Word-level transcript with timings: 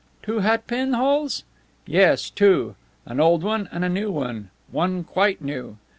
"Two 0.23 0.39
hat 0.39 0.65
pin 0.65 0.93
holes?" 0.93 1.43
"Yes, 1.85 2.31
two. 2.31 2.73
An 3.05 3.19
old 3.19 3.43
one 3.43 3.69
and 3.71 3.85
a 3.85 3.87
new 3.87 4.09
one. 4.09 4.49
One 4.71 5.03
quite 5.03 5.43
new. 5.43 5.77